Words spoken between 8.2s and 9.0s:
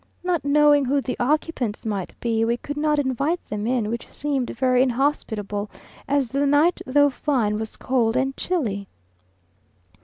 chilly.